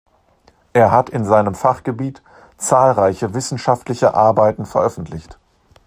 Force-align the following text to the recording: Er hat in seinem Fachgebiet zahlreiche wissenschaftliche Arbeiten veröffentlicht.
Er 0.73 0.89
hat 0.91 1.11
in 1.11 1.25
seinem 1.25 1.53
Fachgebiet 1.53 2.23
zahlreiche 2.57 3.35
wissenschaftliche 3.35 4.15
Arbeiten 4.15 4.65
veröffentlicht. 4.65 5.37